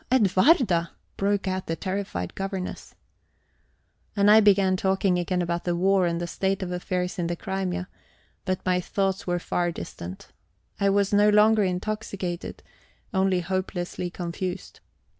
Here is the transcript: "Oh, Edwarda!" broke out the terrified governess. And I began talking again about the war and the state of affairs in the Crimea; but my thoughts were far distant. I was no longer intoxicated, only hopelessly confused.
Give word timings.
"Oh, 0.11 0.15
Edwarda!" 0.15 0.89
broke 1.15 1.47
out 1.47 1.67
the 1.67 1.75
terrified 1.75 2.33
governess. 2.33 2.95
And 4.15 4.31
I 4.31 4.39
began 4.39 4.75
talking 4.75 5.19
again 5.19 5.43
about 5.43 5.63
the 5.63 5.75
war 5.75 6.07
and 6.07 6.19
the 6.19 6.25
state 6.25 6.63
of 6.63 6.71
affairs 6.71 7.19
in 7.19 7.27
the 7.27 7.35
Crimea; 7.35 7.87
but 8.43 8.65
my 8.65 8.79
thoughts 8.81 9.27
were 9.27 9.37
far 9.37 9.71
distant. 9.71 10.29
I 10.79 10.89
was 10.89 11.13
no 11.13 11.29
longer 11.29 11.61
intoxicated, 11.63 12.63
only 13.13 13.41
hopelessly 13.41 14.09
confused. 14.09 14.79